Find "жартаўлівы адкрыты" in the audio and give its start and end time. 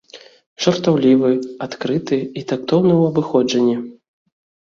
0.63-2.17